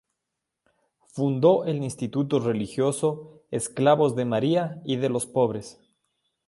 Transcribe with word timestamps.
Fundó 1.09 1.61
del 1.63 1.83
Instituto 1.83 2.39
Religioso 2.39 3.43
Esclavos 3.51 4.15
de 4.15 4.25
María 4.25 4.81
y 4.83 4.95
de 4.95 5.09
los 5.09 5.27
Pobres. 5.27 5.79